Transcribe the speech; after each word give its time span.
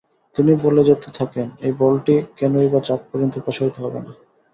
তিনি 0.35 0.51
বলে 0.63 0.81
যেতে 0.83 1.07
থাকেন, 1.13 1.47
এই 1.61 1.73
বলটি 1.79 2.13
কেনইবা 2.37 2.79
চাঁদ 2.87 3.01
পর্যন্ত 3.09 3.35
প্রসারিত 3.39 3.75
হবেনা। 3.79 4.11